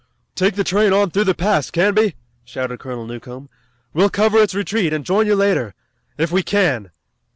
"Take 0.33 0.55
the 0.55 0.63
train 0.63 0.93
on 0.93 1.11
through 1.11 1.25
the 1.25 1.35
pass, 1.35 1.69
Canby!" 1.69 2.15
shouted 2.43 2.79
Colonel 2.79 3.05
Newcomb. 3.05 3.49
"We'll 3.93 4.09
cover 4.09 4.39
its 4.41 4.55
retreat, 4.55 4.93
and 4.93 5.05
join 5.05 5.27
you 5.27 5.35
later 5.35 5.75
if 6.17 6.31
we 6.31 6.41
can." 6.41 6.89